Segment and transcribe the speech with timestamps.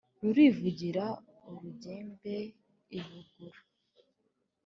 [0.21, 1.05] rurivugira
[1.49, 2.35] urugembe
[2.97, 3.59] i buguru.